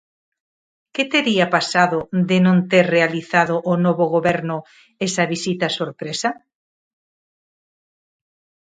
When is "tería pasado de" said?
1.13-2.37